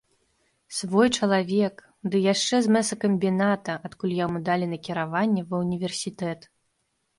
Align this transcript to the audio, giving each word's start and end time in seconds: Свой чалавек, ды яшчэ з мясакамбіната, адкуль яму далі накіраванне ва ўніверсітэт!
Свой 0.77 1.09
чалавек, 1.17 1.75
ды 2.15 2.21
яшчэ 2.33 2.55
з 2.69 2.73
мясакамбіната, 2.77 3.77
адкуль 3.91 4.17
яму 4.25 4.43
далі 4.51 4.73
накіраванне 4.75 5.47
ва 5.53 5.63
ўніверсітэт! 5.63 6.53